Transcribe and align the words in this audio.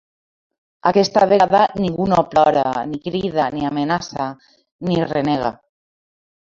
Aquesta 0.91 1.25
vegada 1.33 1.59
ningú 1.83 2.09
no 2.13 2.23
plora, 2.33 2.65
ni 2.95 3.01
crida, 3.05 3.47
ni 3.59 3.71
amenaça, 3.73 4.31
ni 4.89 5.03
renega... 5.15 5.55